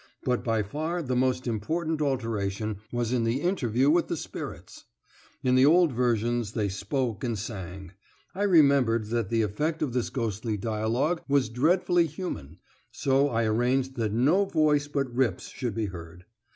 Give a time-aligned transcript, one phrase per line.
[0.23, 4.85] But by far the most important alteration was in the interview with the spirits.
[5.43, 7.91] In the old versions they spoke and sang.
[8.33, 12.57] I remembered that the effect of this ghostly dialogue was dreadfully human,
[12.89, 16.25] so I arranged that no voice but Rip's should be heard.